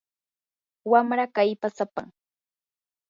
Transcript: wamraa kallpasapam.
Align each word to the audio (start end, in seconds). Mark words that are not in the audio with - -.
wamraa 0.91 1.33
kallpasapam. 1.35 2.07